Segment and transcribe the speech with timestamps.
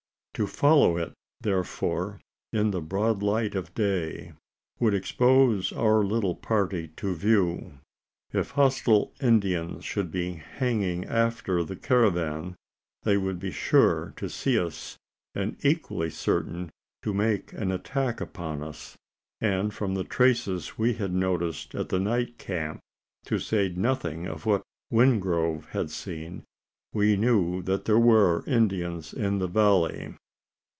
[0.35, 2.19] To follow it, therefore,
[2.51, 4.31] in the broad light of day,
[4.79, 7.73] would expose our little party to view.
[8.31, 12.55] If hostile Indians should be hanging after the caravan,
[13.03, 14.97] they would be sure to see us,
[15.35, 16.71] and equally certain
[17.03, 18.97] to make an attack upon us;
[19.41, 22.79] and from the traces we had noticed at the night camp
[23.25, 26.43] to say nothing of what Wingrove had seen
[26.93, 30.15] we knew there were Indians in the valley.